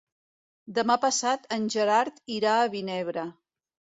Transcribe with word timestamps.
Demà 0.77 0.95
passat 1.03 1.43
en 1.57 1.69
Gerard 1.75 2.17
irà 2.39 2.57
a 2.63 2.71
Vinebre. 2.77 3.27